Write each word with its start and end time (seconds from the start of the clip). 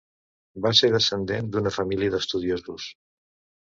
Va 0.65 0.71
ser 0.79 0.89
descendent 0.95 1.53
d'una 1.53 1.77
família 1.79 2.19
d'estudiosos. 2.19 2.93